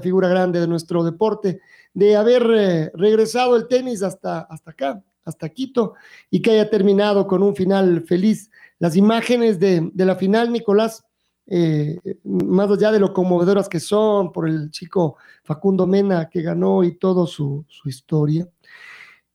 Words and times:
figura 0.00 0.28
grande 0.28 0.60
de 0.60 0.66
nuestro 0.66 1.04
deporte 1.04 1.60
de 1.94 2.16
haber 2.16 2.46
eh, 2.50 2.90
regresado 2.94 3.56
el 3.56 3.68
tenis 3.68 4.02
hasta, 4.02 4.40
hasta 4.40 4.70
acá, 4.70 5.02
hasta 5.24 5.48
Quito, 5.48 5.94
y 6.30 6.40
que 6.40 6.52
haya 6.52 6.70
terminado 6.70 7.26
con 7.26 7.42
un 7.42 7.56
final 7.56 8.04
feliz. 8.06 8.50
Las 8.78 8.96
imágenes 8.96 9.58
de, 9.58 9.90
la 9.94 10.16
final, 10.16 10.52
Nicolás, 10.52 11.04
eh, 11.46 11.98
más 12.24 12.70
allá 12.70 12.92
de 12.92 13.00
lo 13.00 13.12
conmovedoras 13.12 13.68
que 13.68 13.80
son 13.80 14.32
por 14.32 14.48
el 14.48 14.70
chico 14.70 15.16
Facundo 15.44 15.86
Mena 15.86 16.28
que 16.28 16.42
ganó 16.42 16.84
y 16.84 16.98
todo 16.98 17.26
su, 17.26 17.64
su 17.68 17.88
historia, 17.88 18.48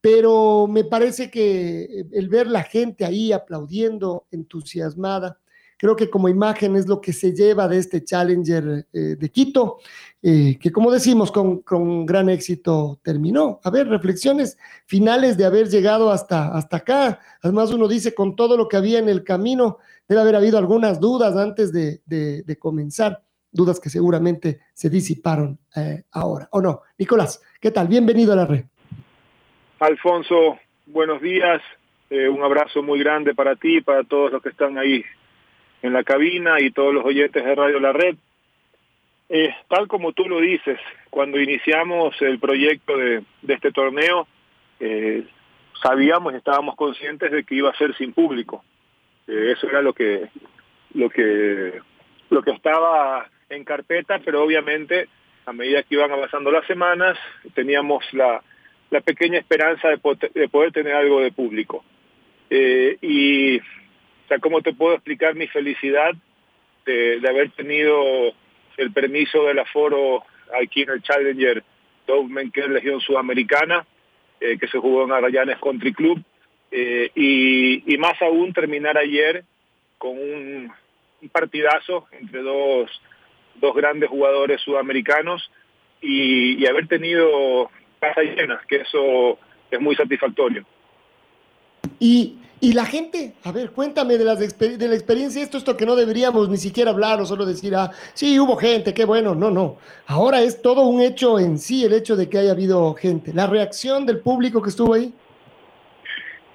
pero 0.02 0.68
me 0.68 0.84
parece 0.84 1.30
que 1.30 2.06
el 2.12 2.30
ver 2.30 2.48
la 2.48 2.64
gente 2.64 3.06
ahí 3.06 3.32
aplaudiendo, 3.32 4.28
entusiasmada, 4.32 5.41
creo 5.82 5.96
que 5.96 6.12
como 6.12 6.30
imagen 6.30 6.76
es 6.76 6.88
lo 6.88 7.02
que 7.02 7.12
se 7.12 7.34
lleva 7.34 7.68
de 7.68 7.80
este 7.80 8.04
Challenger 8.04 8.86
eh, 8.94 9.16
de 9.18 9.30
Quito, 9.32 9.80
eh, 10.22 10.60
que 10.62 10.72
como 10.72 10.92
decimos, 10.92 11.32
con, 11.32 12.06
gran 12.06 12.30
éxito 12.30 13.00
terminó. 13.02 13.60
A 13.64 13.72
ver, 13.72 13.88
reflexiones 13.88 14.60
finales 14.86 15.40
de 15.40 15.46
haber 15.46 15.70
llegado 15.70 16.12
hasta, 16.12 16.56
hasta 16.56 16.78
acá. 16.78 17.20
Además, 17.42 17.74
uno 17.74 17.88
dice, 17.88 18.14
con 18.14 18.36
todo 18.36 18.58
lo 18.58 18.68
que 18.68 18.78
había 18.78 19.00
en 19.00 19.10
el 19.10 19.24
camino, 19.24 19.80
debe 20.08 20.22
haber 20.22 20.36
habido 20.36 20.60
algunas 20.60 21.00
dudas 21.00 21.36
antes 21.36 21.74
de, 21.74 22.58
comenzar, 22.60 23.24
dudas 23.52 23.80
que 23.80 23.90
seguramente 23.90 24.60
se 24.76 24.88
disiparon 24.88 25.58
eh, 25.76 26.04
ahora, 26.12 26.48
¿o 26.52 26.62
no? 26.62 26.82
Nicolás, 27.00 27.42
¿qué 27.60 27.72
tal? 27.72 27.88
Bienvenido 27.88 28.34
a 28.34 28.36
la 28.36 28.46
red. 28.46 28.66
Alfonso, 29.80 30.60
buenos 30.86 31.24
días. 31.24 31.60
un 32.12 32.44
abrazo 32.44 32.84
muy 32.84 33.00
grande 33.00 33.34
para 33.34 33.56
ti 33.56 33.78
y 33.78 33.82
para 33.82 34.04
todos 34.04 34.32
los 34.32 34.44
que 34.44 34.50
están 34.50 34.78
ahí 34.78 35.04
en 35.82 35.94
la 35.94 36.04
cabina 36.04 36.60
y 36.60 36.72
todos 36.72 36.94
los 36.94 37.06
oyentes 37.06 37.44
de 37.44 37.56
Radio 37.56 37.80
La 37.80 37.94
Red. 37.94 38.16
Eh, 39.30 39.56
tal 39.70 39.88
como 39.88 40.12
tú 40.12 40.28
lo 40.28 40.42
dices, 40.42 40.78
cuando 41.10 41.40
iniciamos 41.40 42.22
el 42.22 42.40
proyecto 42.40 42.98
de, 42.98 43.24
este 43.48 43.72
torneo, 43.72 44.28
eh, 44.80 45.24
sabíamos 45.82 46.34
estábamos 46.34 46.76
conscientes 46.76 47.32
de 47.32 47.44
que 47.44 47.56
iba 47.56 47.70
a 47.70 47.78
ser 47.78 47.96
sin 47.96 48.14
público. 48.14 48.64
Eh, 49.28 49.54
eso 49.56 49.70
era 49.70 49.82
lo 49.82 49.94
que, 49.94 50.28
lo 50.94 51.10
que, 51.10 51.80
lo 52.30 52.42
que 52.42 52.52
estaba 52.52 53.28
en 53.50 53.64
carpeta, 53.64 54.20
pero 54.20 54.44
obviamente 54.44 55.08
a 55.46 55.54
medida 55.54 55.84
que 55.84 55.96
iban 55.96 56.12
avanzando 56.12 56.52
las 56.52 56.68
semanas, 56.68 57.18
teníamos 57.56 58.04
la, 58.14 58.44
la 58.90 59.02
pequeña 59.02 59.40
esperanza 59.40 59.88
de 59.88 59.98
poder, 59.98 60.32
de 60.34 60.50
poder 60.50 60.72
tener 60.72 60.94
algo 60.94 61.22
de 61.22 61.32
público. 61.32 61.84
y 62.50 63.62
¿cómo 64.40 64.62
te 64.62 64.74
puedo 64.74 64.96
explicar 64.96 65.36
mi 65.36 65.48
felicidad 65.48 66.12
de, 66.86 67.22
haber 67.28 67.52
tenido 67.52 68.34
el 68.78 68.92
permiso 68.92 69.44
del 69.46 69.60
aforo 69.60 70.24
aquí 70.60 70.84
en 70.84 70.92
el 70.92 71.02
Challenger 71.04 71.64
Doug 72.08 72.30
Menker 72.30 72.70
Legión 72.70 73.00
Sudamericana, 73.02 73.86
eh, 74.40 74.58
que 74.58 74.68
se 74.68 74.80
jugó 74.80 75.06
en 75.06 75.12
Arrayanes 75.12 75.60
Country 75.60 75.94
Club, 75.94 76.24
eh, 76.72 77.12
y, 77.16 77.98
más 77.98 78.20
aún 78.22 78.54
terminar 78.54 78.98
ayer 78.98 79.44
con 79.98 80.18
un, 80.18 80.72
partidazo 81.32 82.08
entre 82.12 82.42
dos, 82.42 82.90
dos 83.56 83.76
grandes 83.76 84.10
jugadores 84.10 84.60
sudamericanos 84.62 85.52
y, 86.02 86.66
haber 86.66 86.88
tenido 86.88 87.70
casas 88.00 88.26
llenas, 88.26 88.66
que 88.66 88.78
eso 88.78 89.38
es 89.70 89.80
muy 89.80 89.96
satisfactorio. 89.96 90.66
Y 92.00 92.41
y 92.62 92.74
la 92.74 92.86
gente, 92.86 93.34
a 93.44 93.52
ver, 93.52 93.72
cuéntame 93.72 94.20
de, 94.20 94.24
las 94.24 94.60
de 94.60 94.88
la 94.88 94.94
experiencia, 94.94 95.42
esto, 95.42 95.58
esto 95.58 95.76
que 95.76 95.86
no 95.88 95.96
deberíamos 95.96 96.48
ni 96.48 96.58
siquiera 96.58 96.92
hablar 96.92 97.20
o 97.20 97.26
solo 97.26 97.44
decir, 97.44 97.74
ah, 97.76 97.90
sí, 98.14 98.40
hubo 98.40 98.56
gente, 98.56 98.94
qué 98.94 99.04
bueno, 99.04 99.34
no, 99.34 99.50
no. 99.50 99.80
Ahora 100.06 100.42
es 100.42 100.62
todo 100.62 100.82
un 100.82 101.02
hecho 101.02 101.40
en 101.40 101.58
sí, 101.58 101.84
el 101.84 101.94
hecho 101.94 102.16
de 102.16 102.30
que 102.30 102.38
haya 102.38 102.52
habido 102.52 102.94
gente. 102.94 103.34
La 103.34 103.48
reacción 103.48 104.06
del 104.06 104.20
público 104.20 104.62
que 104.62 104.70
estuvo 104.70 104.94
ahí. 104.94 105.12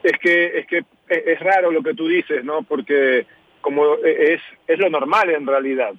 Es 0.05 0.13
que 0.23 0.61
es, 0.61 0.67
que 0.69 0.85
es 1.09 1.41
raro 1.41 1.73
lo 1.73 1.83
que 1.83 1.95
tú 1.95 2.07
dices, 2.07 2.45
¿no? 2.45 2.63
Porque 2.63 3.27
como 3.61 3.97
es, 3.97 4.41
es 4.69 4.79
lo 4.79 4.89
normal 4.89 5.31
en 5.31 5.45
realidad. 5.45 5.93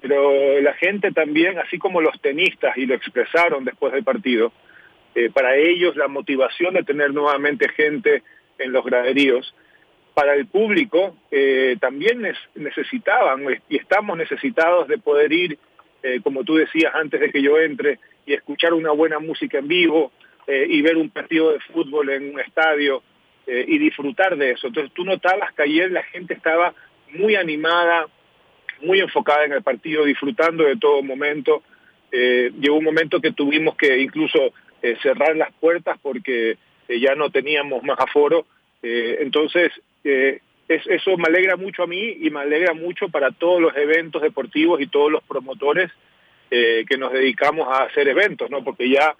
Pero 0.00 0.60
la 0.60 0.74
gente 0.74 1.10
también, 1.10 1.58
así 1.58 1.76
como 1.76 2.00
los 2.00 2.20
tenistas, 2.20 2.76
y 2.76 2.86
lo 2.86 2.94
expresaron 2.94 3.64
después 3.64 3.92
del 3.92 4.04
partido, 4.04 4.52
eh, 5.16 5.28
para 5.28 5.56
ellos 5.56 5.96
la 5.96 6.06
motivación 6.06 6.74
de 6.74 6.84
tener 6.84 7.12
nuevamente 7.12 7.68
gente 7.70 8.22
en 8.60 8.72
los 8.72 8.84
graderíos, 8.84 9.54
para 10.14 10.34
el 10.34 10.46
público 10.46 11.16
eh, 11.30 11.76
también 11.80 12.20
necesitaban 12.54 13.42
y 13.68 13.76
estamos 13.76 14.18
necesitados 14.18 14.88
de 14.88 14.98
poder 14.98 15.32
ir, 15.32 15.58
eh, 16.02 16.20
como 16.22 16.44
tú 16.44 16.56
decías 16.56 16.94
antes 16.94 17.20
de 17.20 17.30
que 17.30 17.42
yo 17.42 17.58
entre, 17.58 17.98
y 18.26 18.34
escuchar 18.34 18.74
una 18.74 18.90
buena 18.90 19.18
música 19.18 19.58
en 19.58 19.68
vivo 19.68 20.12
eh, 20.46 20.66
y 20.68 20.82
ver 20.82 20.96
un 20.96 21.10
partido 21.10 21.52
de 21.52 21.60
fútbol 21.60 22.10
en 22.10 22.34
un 22.34 22.40
estadio 22.40 23.02
y 23.46 23.78
disfrutar 23.78 24.36
de 24.36 24.52
eso. 24.52 24.68
Entonces 24.68 24.92
tú 24.94 25.04
notabas 25.04 25.52
que 25.54 25.64
ayer 25.64 25.90
la 25.90 26.04
gente 26.04 26.34
estaba 26.34 26.72
muy 27.14 27.34
animada, 27.34 28.06
muy 28.80 29.00
enfocada 29.00 29.44
en 29.44 29.52
el 29.52 29.62
partido, 29.62 30.04
disfrutando 30.04 30.62
de 30.62 30.76
todo 30.76 31.02
momento. 31.02 31.60
llegó 32.12 32.76
un 32.76 32.84
momento 32.84 33.20
que 33.20 33.32
tuvimos 33.32 33.74
que 33.76 33.98
incluso 33.98 34.52
cerrar 35.02 35.34
las 35.34 35.52
puertas 35.54 35.98
porque 36.00 36.58
ya 36.98 37.14
no 37.14 37.30
teníamos 37.30 37.82
más 37.82 37.98
aforo. 38.00 38.46
Eh, 38.82 39.18
entonces, 39.20 39.70
eh, 40.02 40.40
eso 40.68 41.16
me 41.16 41.28
alegra 41.28 41.56
mucho 41.56 41.82
a 41.82 41.86
mí 41.86 42.16
y 42.20 42.30
me 42.30 42.40
alegra 42.40 42.74
mucho 42.74 43.08
para 43.08 43.30
todos 43.30 43.60
los 43.60 43.76
eventos 43.76 44.22
deportivos 44.22 44.80
y 44.80 44.86
todos 44.86 45.10
los 45.10 45.22
promotores 45.24 45.90
eh, 46.50 46.84
que 46.88 46.96
nos 46.96 47.12
dedicamos 47.12 47.68
a 47.68 47.84
hacer 47.84 48.08
eventos, 48.08 48.50
¿no? 48.50 48.64
Porque 48.64 48.88
ya 48.88 49.14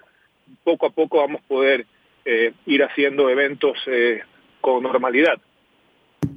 poco 0.65 0.87
a 0.87 0.91
poco 0.91 1.19
vamos 1.19 1.43
a 1.45 1.49
poder 1.49 1.87
ir 2.67 2.85
haciendo 2.85 3.29
eventos 3.29 3.77
con 4.61 4.83
normalidad. 4.85 5.41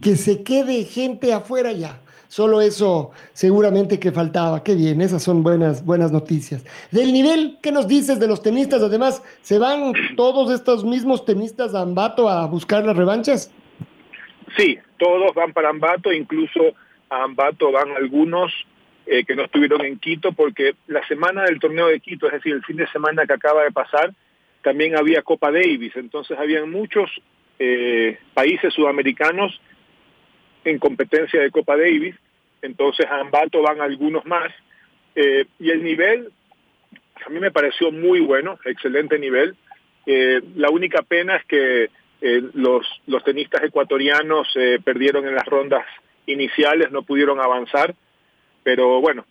Que 0.02 0.16
se 0.16 0.44
quede 0.44 0.86
gente 0.86 1.34
afuera 1.34 1.72
ya. 1.72 2.00
Solo 2.34 2.62
eso 2.62 3.12
seguramente 3.34 4.00
que 4.00 4.12
faltaba. 4.12 4.64
Qué 4.64 4.74
bien, 4.74 5.02
esas 5.02 5.22
son 5.22 5.44
buenas, 5.44 5.86
buenas 5.86 6.12
noticias. 6.12 6.66
Del 6.90 7.14
nivel, 7.14 7.60
¿qué 7.62 7.72
nos 7.72 7.88
dices 7.88 8.20
de 8.20 8.28
los 8.28 8.42
tenistas? 8.42 8.82
Además, 8.82 9.22
¿se 9.44 9.60
van 9.60 9.94
todos 10.16 10.52
estos 10.52 10.84
mismos 10.84 11.26
tenistas 11.26 11.76
a 11.76 11.82
Ambato 11.82 12.28
a 12.28 12.48
buscar 12.48 12.86
las 12.86 12.98
revanchas? 12.98 13.54
Sí, 14.58 14.80
todos 14.98 15.32
van 15.36 15.54
para 15.54 15.70
Ambato, 15.70 16.12
incluso 16.12 16.74
a 17.08 17.22
Ambato 17.22 17.72
van 17.72 17.92
algunos 17.92 18.52
eh, 19.06 19.24
que 19.26 19.36
no 19.36 19.44
estuvieron 19.44 19.86
en 19.86 20.00
Quito, 20.00 20.32
porque 20.32 20.74
la 20.88 21.08
semana 21.08 21.44
del 21.44 21.60
torneo 21.60 21.86
de 21.86 22.00
Quito, 22.00 22.26
es 22.26 22.34
decir, 22.34 22.54
el 22.54 22.64
fin 22.64 22.78
de 22.78 22.88
semana 22.88 23.28
que 23.28 23.34
acaba 23.34 23.64
de 23.64 23.72
pasar, 23.72 24.12
también 24.64 24.98
había 24.98 25.22
Copa 25.22 25.52
Davis, 25.52 25.96
entonces 25.98 26.36
habían 26.40 26.72
muchos 26.72 27.12
eh, 27.60 28.18
países 28.34 28.74
sudamericanos 28.74 29.62
en 30.66 30.80
competencia 30.80 31.40
de 31.40 31.52
Copa 31.52 31.78
Davis, 31.78 32.16
entonces 32.64 33.06
a 33.06 33.20
Ambato 33.20 33.62
van 33.62 33.82
algunos 33.82 34.26
más, 34.26 34.52
eh, 35.16 35.46
y 35.60 35.70
el 35.70 35.84
nivel 35.84 36.32
a 37.26 37.30
mí 37.30 37.40
me 37.40 37.52
pareció 37.52 37.92
muy 37.92 38.20
bueno, 38.20 38.58
excelente 38.66 39.20
nivel. 39.20 39.56
Eh, 40.06 40.42
la 40.56 40.70
única 40.70 41.04
pena 41.04 41.38
es 41.38 41.46
que 41.46 41.90
eh, 42.22 42.42
los, 42.54 42.86
tenistas 43.24 43.64
ecuatorianos 43.64 44.48
perdieron 44.84 45.28
en 45.28 45.36
las 45.36 45.46
rondas 45.46 45.86
iniciales, 46.26 46.92
no 46.92 47.04
pudieron 47.04 47.40
avanzar, 47.40 47.94
pero 48.64 49.00
bueno, 49.00 49.26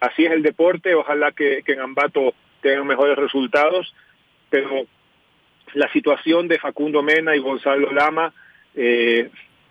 así 0.00 0.26
es 0.26 0.32
el 0.32 0.42
deporte, 0.42 0.94
ojalá 0.94 1.32
que 1.32 1.62
en 1.66 1.80
Ambato 1.80 2.34
tengan 2.60 2.86
mejores 2.86 3.16
resultados, 3.16 3.92
pero 4.50 4.86
la 5.74 5.90
situación 5.92 6.46
de 6.46 6.58
Facundo 6.58 7.02
Mena 7.02 7.34
y 7.34 7.40
Gonzalo 7.40 7.92
Lama 7.92 8.32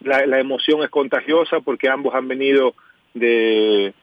la, 0.01 0.25
la 0.25 0.39
emoción 0.39 0.83
es 0.83 0.89
contagiosa 0.89 1.59
porque 1.62 1.89
ambos 1.89 2.13
han 2.13 2.27
venido 2.27 2.74
de, 3.13 3.94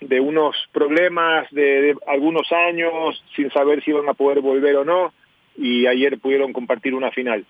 de 0.00 0.20
unos 0.20 0.56
problemas 0.72 1.46
de, 1.50 1.62
de, 1.62 1.96
algunos 2.06 2.50
años 2.52 3.22
sin 3.36 3.50
saber 3.50 3.82
si 3.84 3.90
iban 3.90 4.08
a 4.08 4.14
poder 4.14 4.40
volver 4.40 4.76
o 4.76 4.84
no 4.84 5.12
y 5.56 5.86
ayer 5.86 6.18
pudieron 6.18 6.52
compartir 6.52 6.94
una 6.94 7.10
final. 7.10 7.44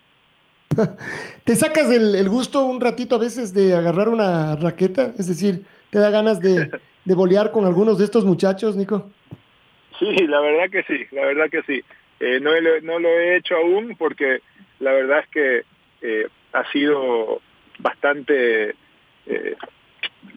¿Te 1.44 1.56
sacas 1.56 1.90
el, 1.90 2.14
el, 2.14 2.28
gusto 2.28 2.64
un 2.64 2.80
ratito 2.80 3.16
a 3.16 3.18
veces 3.18 3.52
de 3.52 3.74
agarrar 3.74 4.08
una 4.08 4.56
raqueta? 4.56 5.12
Es 5.18 5.26
decir, 5.28 5.64
¿te 5.90 5.98
da 5.98 6.10
ganas 6.10 6.40
de, 6.40 6.70
de 7.04 7.14
bolear 7.14 7.50
con 7.50 7.64
algunos 7.64 7.98
de 7.98 8.04
estos 8.04 8.24
muchachos, 8.24 8.76
Nico? 8.76 9.10
Sí, 9.98 10.26
la 10.26 10.40
verdad 10.40 10.70
que 10.70 10.82
sí, 10.84 11.06
la 11.12 11.26
verdad 11.26 11.50
que 11.50 11.62
sí. 11.62 11.82
Eh, 12.20 12.40
no, 12.40 12.50
no 12.82 12.98
lo 12.98 13.08
he 13.08 13.36
hecho 13.36 13.56
aún 13.56 13.96
porque 13.98 14.40
la 14.78 14.92
verdad 14.92 15.20
es 15.20 15.28
que 15.28 15.62
eh, 16.02 16.26
ha 16.52 16.70
sido 16.70 17.40
bastante, 17.80 18.74
eh, 19.26 19.56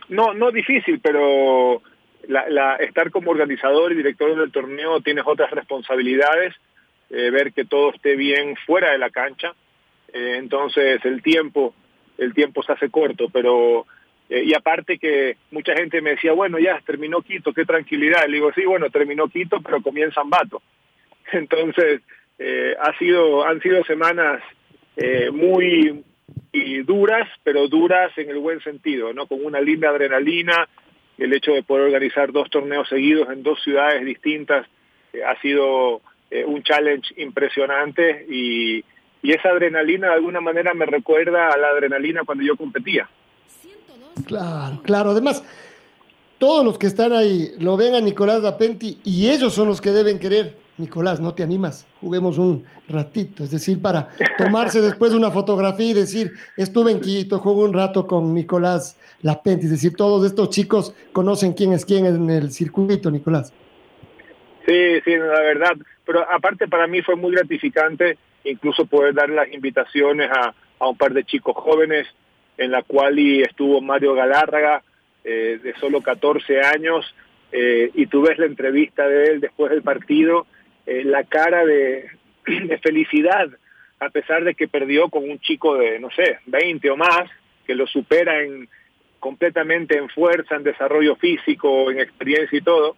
no, 0.09 0.33
no 0.33 0.51
difícil, 0.51 0.99
pero 1.01 1.81
la, 2.27 2.49
la, 2.49 2.75
estar 2.75 3.11
como 3.11 3.31
organizador 3.31 3.91
y 3.91 3.95
director 3.95 4.35
del 4.35 4.51
torneo 4.51 5.01
tienes 5.01 5.23
otras 5.27 5.51
responsabilidades, 5.51 6.53
eh, 7.09 7.29
ver 7.29 7.53
que 7.53 7.65
todo 7.65 7.93
esté 7.93 8.15
bien 8.15 8.55
fuera 8.65 8.91
de 8.91 8.97
la 8.97 9.09
cancha, 9.09 9.53
eh, 10.11 10.35
entonces 10.37 11.03
el 11.05 11.21
tiempo, 11.21 11.73
el 12.17 12.33
tiempo 12.33 12.63
se 12.63 12.73
hace 12.73 12.89
corto, 12.89 13.29
pero 13.31 13.85
y 14.29 14.55
aparte 14.55 14.97
que 14.97 15.37
mucha 15.51 15.75
gente 15.75 16.01
me 16.01 16.11
decía, 16.11 16.31
bueno, 16.31 16.57
ya 16.57 16.81
terminó 16.83 17.21
Quito, 17.21 17.53
qué 17.53 17.65
tranquilidad. 17.65 18.25
Le 18.25 18.37
digo, 18.37 18.51
sí, 18.53 18.65
bueno, 18.65 18.89
terminó 18.89 19.27
Quito, 19.27 19.61
pero 19.61 19.81
comienza 19.81 20.21
Ambato. 20.21 20.59
Entonces, 21.33 22.01
ha 22.79 22.97
sido, 22.97 23.45
han 23.45 23.61
sido 23.61 23.83
semanas 23.83 24.41
eh, 24.95 25.31
muy 25.31 26.03
y 26.53 26.83
duras, 26.83 27.27
pero 27.43 27.67
duras 27.67 28.15
en 28.17 28.29
el 28.29 28.37
buen 28.37 28.61
sentido, 28.61 29.11
¿no? 29.11 29.25
Con 29.25 29.43
una 29.43 29.59
linda 29.59 29.89
adrenalina, 29.89 30.69
el 31.17 31.33
hecho 31.33 31.51
de 31.51 31.63
poder 31.63 31.85
organizar 31.85 32.31
dos 32.31 32.49
torneos 32.49 32.87
seguidos 32.87 33.29
en 33.29 33.43
dos 33.43 33.61
ciudades 33.63 34.05
distintas 34.05 34.67
eh, 35.11 35.23
ha 35.23 35.39
sido 35.41 36.01
eh, 36.29 36.45
un 36.45 36.61
challenge 36.63 37.13
impresionante 37.17 38.25
y, 38.29 38.85
y 39.23 39.31
esa 39.31 39.49
adrenalina 39.49 40.09
de 40.09 40.13
alguna 40.13 40.41
manera 40.41 40.73
me 40.73 40.85
recuerda 40.85 41.49
a 41.49 41.57
la 41.57 41.69
adrenalina 41.69 42.21
cuando 42.23 42.43
yo 42.43 42.55
competía. 42.55 43.09
Claro, 44.27 44.79
claro. 44.83 45.09
Además, 45.09 45.43
todos 46.37 46.63
los 46.63 46.77
que 46.77 46.87
están 46.87 47.13
ahí 47.13 47.51
lo 47.59 47.77
ven 47.77 47.95
a 47.95 48.01
Nicolás 48.01 48.43
Lapenti 48.43 48.99
y 49.03 49.29
ellos 49.29 49.53
son 49.53 49.67
los 49.67 49.81
que 49.81 49.89
deben 49.89 50.19
querer. 50.19 50.62
Nicolás, 50.77 51.19
¿no 51.19 51.33
te 51.33 51.43
animas? 51.43 51.87
Juguemos 52.01 52.37
un 52.37 52.65
ratito, 52.89 53.43
es 53.43 53.51
decir, 53.51 53.81
para 53.81 54.09
tomarse 54.37 54.81
después 54.81 55.13
una 55.13 55.31
fotografía 55.31 55.91
y 55.91 55.93
decir, 55.93 56.31
estuve 56.57 56.91
en 56.91 56.99
Quito, 56.99 57.39
jugué 57.39 57.65
un 57.65 57.73
rato 57.73 58.07
con 58.07 58.33
Nicolás 58.33 58.99
Lapenti, 59.21 59.65
es 59.65 59.71
decir, 59.71 59.95
todos 59.95 60.25
estos 60.25 60.49
chicos 60.49 60.95
conocen 61.11 61.53
quién 61.53 61.73
es 61.73 61.85
quién 61.85 62.05
en 62.05 62.29
el 62.29 62.51
circuito, 62.51 63.11
Nicolás. 63.11 63.53
Sí, 64.65 65.01
sí, 65.03 65.15
la 65.15 65.41
verdad, 65.41 65.73
pero 66.05 66.29
aparte 66.31 66.67
para 66.67 66.87
mí 66.87 67.01
fue 67.01 67.15
muy 67.15 67.33
gratificante 67.33 68.17
incluso 68.45 68.85
poder 68.85 69.13
dar 69.13 69.29
las 69.29 69.51
invitaciones 69.53 70.29
a, 70.29 70.53
a 70.79 70.87
un 70.87 70.97
par 70.97 71.13
de 71.13 71.23
chicos 71.23 71.55
jóvenes 71.55 72.07
en 72.57 72.71
la 72.71 72.83
cual 72.83 73.17
estuvo 73.19 73.81
Mario 73.81 74.13
Galárraga, 74.13 74.83
eh, 75.23 75.59
de 75.61 75.73
solo 75.75 76.01
14 76.01 76.61
años, 76.61 77.05
eh, 77.51 77.91
y 77.93 78.07
tú 78.07 78.21
ves 78.23 78.37
la 78.37 78.45
entrevista 78.45 79.07
de 79.07 79.25
él 79.25 79.41
después 79.41 79.71
del 79.71 79.81
partido, 79.81 80.45
eh, 80.85 81.03
la 81.03 81.23
cara 81.23 81.65
de, 81.65 82.09
de, 82.45 82.77
felicidad, 82.79 83.49
a 83.99 84.09
pesar 84.09 84.43
de 84.43 84.55
que 84.55 84.67
perdió 84.67 85.09
con 85.09 85.29
un 85.29 85.39
chico 85.39 85.77
de, 85.77 85.99
no 85.99 86.09
sé, 86.11 86.39
20 86.45 86.89
o 86.89 86.97
más, 86.97 87.29
que 87.65 87.75
lo 87.75 87.87
supera 87.87 88.41
en 88.41 88.67
completamente 89.19 89.97
en 89.97 90.09
fuerza, 90.09 90.55
en 90.55 90.63
desarrollo 90.63 91.15
físico, 91.15 91.89
en 91.89 91.99
experiencia 91.99 92.57
y 92.57 92.61
todo, 92.61 92.97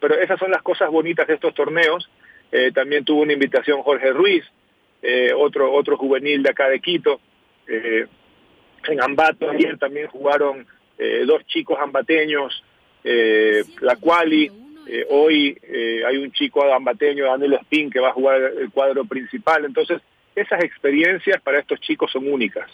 pero 0.00 0.16
esas 0.16 0.38
son 0.38 0.50
las 0.50 0.62
cosas 0.62 0.90
bonitas 0.90 1.26
de 1.26 1.34
estos 1.34 1.54
torneos. 1.54 2.10
también 2.74 3.06
tuvo 3.06 3.22
una 3.22 3.32
invitación 3.32 3.80
Jorge 3.80 4.12
Ruiz, 4.12 4.44
otro, 5.34 5.72
otro 5.72 5.96
juvenil 5.96 6.42
de 6.42 6.50
acá 6.50 6.68
de 6.68 6.80
Quito, 6.80 7.22
en 8.88 9.02
Ambato 9.02 9.48
ayer 9.50 9.78
también 9.78 10.08
jugaron 10.08 10.66
eh, 10.98 11.24
dos 11.26 11.44
chicos 11.46 11.78
ambateños, 11.80 12.62
eh, 13.04 13.64
la 13.80 13.96
quali, 13.96 14.50
eh, 14.86 15.06
hoy 15.10 15.58
eh, 15.62 16.02
hay 16.06 16.16
un 16.16 16.32
chico 16.32 16.62
ambateño, 16.72 17.24
Daniel 17.24 17.54
Spin, 17.54 17.90
que 17.90 18.00
va 18.00 18.08
a 18.08 18.12
jugar 18.12 18.40
el 18.60 18.70
cuadro 18.70 19.04
principal, 19.04 19.64
entonces 19.64 20.00
esas 20.34 20.62
experiencias 20.64 21.40
para 21.42 21.60
estos 21.60 21.80
chicos 21.80 22.10
son 22.10 22.32
únicas. 22.32 22.70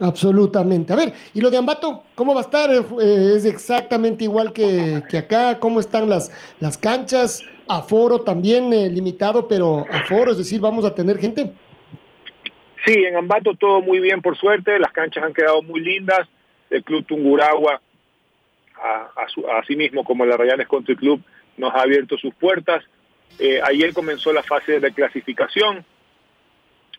Absolutamente. 0.00 0.92
A 0.92 0.96
ver, 0.96 1.12
¿y 1.34 1.40
lo 1.40 1.50
de 1.50 1.56
Ambato? 1.56 2.02
¿Cómo 2.14 2.34
va 2.34 2.40
a 2.40 2.44
estar? 2.44 2.70
¿Es 3.00 3.44
exactamente 3.44 4.24
igual 4.24 4.52
que, 4.52 5.02
que 5.08 5.18
acá? 5.18 5.58
¿Cómo 5.60 5.78
están 5.78 6.08
las, 6.08 6.32
las 6.58 6.76
canchas? 6.76 7.44
Aforo 7.68 8.20
también 8.20 8.72
eh, 8.72 8.88
limitado, 8.88 9.46
pero 9.46 9.84
aforo, 9.90 10.32
es 10.32 10.38
decir, 10.38 10.60
vamos 10.60 10.84
a 10.84 10.94
tener 10.94 11.18
gente. 11.18 11.52
Sí, 12.84 12.94
en 12.94 13.16
Ambato 13.16 13.54
todo 13.54 13.82
muy 13.82 14.00
bien 14.00 14.22
por 14.22 14.36
suerte, 14.38 14.78
las 14.78 14.92
canchas 14.92 15.22
han 15.22 15.34
quedado 15.34 15.62
muy 15.62 15.80
lindas, 15.80 16.26
el 16.70 16.82
Club 16.82 17.04
Tunguragua, 17.04 17.80
a, 18.82 19.62
sí 19.66 19.76
mismo 19.76 20.04
como 20.04 20.24
el 20.24 20.32
Arrayanes 20.32 20.68
Country 20.68 20.96
Club, 20.96 21.22
nos 21.56 21.74
ha 21.74 21.82
abierto 21.82 22.16
sus 22.18 22.34
puertas. 22.34 22.84
Eh, 23.38 23.60
ayer 23.62 23.92
comenzó 23.92 24.32
la 24.32 24.42
fase 24.42 24.80
de 24.80 24.92
clasificación, 24.92 25.84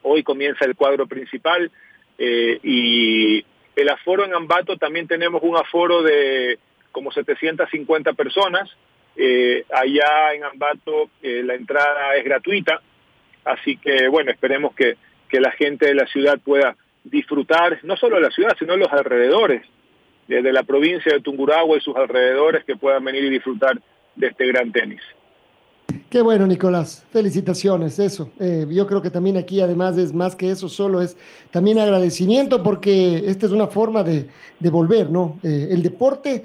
hoy 0.04 0.24
comienza 0.24 0.66
el 0.66 0.76
cuadro 0.76 1.08
principal 1.08 1.72
eh, 2.18 2.60
y 2.64 3.46
el 3.76 3.90
aforo 3.90 4.26
en 4.26 4.34
Ambato 4.34 4.78
también 4.78 5.08
tenemos 5.08 5.42
un 5.44 5.58
aforo 5.58 6.02
de 6.02 6.60
como 6.92 7.12
750 7.12 8.14
personas. 8.14 8.70
Eh, 9.16 9.66
allá 9.74 10.34
en 10.34 10.44
Ambato 10.44 11.10
la 11.22 11.56
entrada 11.56 12.16
es 12.16 12.24
gratuita, 12.24 12.82
así 13.46 13.78
que 13.78 14.08
bueno, 14.08 14.32
esperemos 14.32 14.74
que 14.76 14.98
que 15.30 15.40
la 15.40 15.52
gente 15.52 15.86
de 15.86 15.94
la 15.94 16.08
ciudad 16.08 16.40
pueda 16.44 16.76
disfrutar, 17.04 17.80
no 17.84 17.96
solo 17.96 18.20
la 18.20 18.32
ciudad, 18.32 18.56
sino 18.58 18.76
los 18.76 18.92
alrededores, 18.92 19.62
desde 20.30 20.54
la 20.54 20.64
provincia 20.64 21.12
de 21.12 21.22
Tungurahua 21.22 21.78
y 21.78 21.82
sus 21.82 21.96
alrededores, 21.96 22.64
que 22.64 22.76
puedan 22.76 23.04
venir 23.04 23.24
y 23.24 23.30
disfrutar 23.32 23.82
de 24.16 24.28
este 24.28 24.46
gran 24.48 24.72
tenis. 24.72 25.02
Qué 26.08 26.22
bueno, 26.22 26.46
Nicolás. 26.46 27.04
Felicitaciones, 27.12 27.98
eso. 27.98 28.32
Eh, 28.40 28.68
yo 28.70 28.86
creo 28.86 29.02
que 29.02 29.10
también 29.10 29.38
aquí, 29.38 29.60
además, 29.60 29.98
es 29.98 30.14
más 30.14 30.36
que 30.36 30.52
eso, 30.52 30.70
solo 30.70 31.02
es 31.02 31.18
también 31.50 31.80
agradecimiento, 31.80 32.62
porque 32.62 33.24
esta 33.26 33.48
es 33.48 33.52
una 33.52 33.68
forma 33.68 34.04
de, 34.04 34.30
volver, 34.60 35.10
¿no? 35.10 35.40
Eh, 35.42 35.70
el 35.72 35.82
deporte 35.82 36.44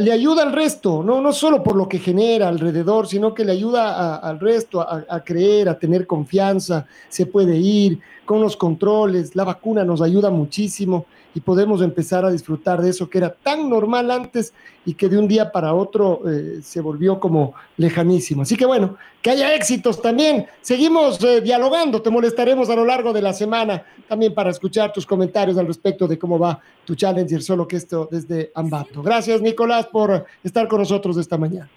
le 0.00 0.12
ayuda 0.12 0.42
al 0.42 0.52
resto, 0.52 1.02
¿no? 1.04 1.20
no 1.20 1.32
solo 1.32 1.62
por 1.62 1.76
lo 1.76 1.88
que 1.88 1.98
genera 1.98 2.48
alrededor, 2.48 3.06
sino 3.06 3.32
que 3.34 3.44
le 3.44 3.52
ayuda 3.52 4.16
al 4.16 4.40
resto 4.40 4.80
a, 4.80 5.20
creer, 5.20 5.68
a 5.68 5.78
tener 5.78 6.08
confianza, 6.08 6.86
se 7.08 7.26
puede 7.26 7.56
ir 7.56 8.00
con 8.24 8.40
los 8.40 8.56
controles, 8.56 9.36
la 9.36 9.44
vacuna 9.44 9.84
nos 9.84 10.02
ayuda 10.02 10.30
muchísimo 10.30 11.06
y 11.36 11.40
podemos 11.40 11.82
empezar 11.82 12.24
a 12.24 12.30
disfrutar 12.30 12.80
de 12.80 12.88
eso 12.88 13.10
que 13.10 13.18
era 13.18 13.28
tan 13.28 13.68
normal 13.68 14.10
antes 14.10 14.54
y 14.86 14.94
que 14.94 15.06
de 15.06 15.18
un 15.18 15.28
día 15.28 15.52
para 15.52 15.74
otro 15.74 16.22
eh, 16.26 16.62
se 16.62 16.80
volvió 16.80 17.20
como 17.20 17.54
lejanísimo. 17.76 18.40
Así 18.40 18.56
que 18.56 18.64
bueno, 18.64 18.96
que 19.20 19.28
haya 19.32 19.54
éxitos 19.54 20.00
también. 20.00 20.46
Seguimos 20.62 21.22
eh, 21.22 21.42
dialogando, 21.42 22.00
te 22.00 22.08
molestaremos 22.08 22.70
a 22.70 22.74
lo 22.74 22.86
largo 22.86 23.12
de 23.12 23.20
la 23.20 23.34
semana 23.34 23.84
también 24.08 24.32
para 24.32 24.48
escuchar 24.48 24.94
tus 24.94 25.04
comentarios 25.04 25.58
al 25.58 25.66
respecto 25.66 26.08
de 26.08 26.18
cómo 26.18 26.38
va 26.38 26.58
tu 26.86 26.94
Challenger, 26.94 27.42
solo 27.42 27.68
que 27.68 27.76
esto 27.76 28.08
desde 28.10 28.50
Ambato. 28.54 29.02
Gracias, 29.02 29.42
Nicolás, 29.42 29.88
por 29.88 30.24
estar 30.42 30.66
con 30.68 30.78
nosotros 30.78 31.18
esta 31.18 31.36
mañana. 31.36 31.68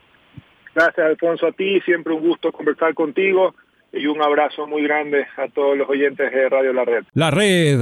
Gracias, 0.74 1.06
Alfonso, 1.06 1.48
a 1.48 1.52
ti. 1.52 1.82
Siempre 1.82 2.14
un 2.14 2.22
gusto 2.22 2.54
conversar 2.54 2.94
contigo 2.94 3.54
y 3.92 4.06
un 4.08 4.22
abrazo 4.22 4.68
muy 4.68 4.84
grande 4.84 5.28
a 5.36 5.50
todos 5.50 5.78
los 5.78 5.90
oyentes 5.90 6.32
de 6.32 6.48
Radio 6.48 6.72
La 6.72 6.86
Red. 6.86 7.04
La 7.14 7.30
Red 7.30 7.82